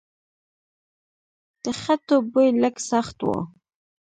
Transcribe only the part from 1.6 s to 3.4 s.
د خټو بوی لږ سخت و.